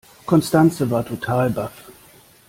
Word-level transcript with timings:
Constanze 0.25 0.89
war 0.89 1.05
total 1.05 1.51
baff. 1.51 1.91